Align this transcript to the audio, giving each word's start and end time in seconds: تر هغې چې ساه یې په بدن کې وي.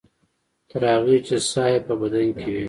تر 0.69 0.81
هغې 0.95 1.17
چې 1.27 1.35
ساه 1.49 1.69
یې 1.73 1.79
په 1.87 1.93
بدن 2.01 2.27
کې 2.39 2.47
وي. 2.53 2.59